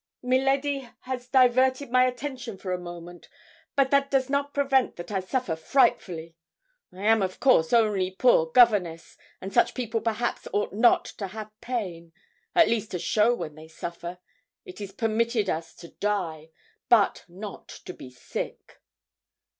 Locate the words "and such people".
9.39-10.01